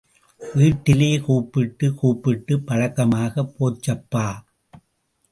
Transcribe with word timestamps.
வீட்டிலே 0.41 1.19
கூப்பிட்டு 1.19 1.87
கூப்பிட்டுப் 1.95 2.65
பழக்கமாகப் 2.65 3.53
போச்சுப்பா! 3.57 4.25